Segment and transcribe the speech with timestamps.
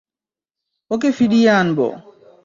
[0.91, 1.79] ওকে ফিরিয়ে আনব!